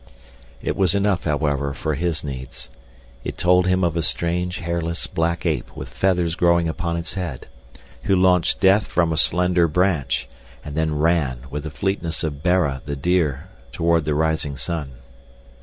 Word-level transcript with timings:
It 0.63 0.75
was 0.75 0.95
enough, 0.95 1.25
however, 1.25 1.75
for 1.75 1.93
his 1.93 2.23
needs. 2.23 2.71
It 3.23 3.37
told 3.37 3.67
him 3.67 3.83
of 3.83 3.95
a 3.95 4.01
strange, 4.01 4.57
hairless, 4.57 5.05
black 5.05 5.45
ape 5.45 5.77
with 5.77 5.89
feathers 5.89 6.33
growing 6.33 6.67
upon 6.67 6.97
its 6.97 7.13
head, 7.13 7.47
who 8.05 8.15
launched 8.15 8.59
death 8.59 8.87
from 8.87 9.13
a 9.13 9.15
slender 9.17 9.67
branch, 9.67 10.27
and 10.65 10.75
then 10.75 10.97
ran, 10.97 11.41
with 11.51 11.65
the 11.65 11.69
fleetness 11.69 12.23
of 12.23 12.41
Bara, 12.41 12.81
the 12.87 12.95
deer, 12.95 13.49
toward 13.71 14.05
the 14.05 14.15
rising 14.15 14.57
sun. 14.57 14.93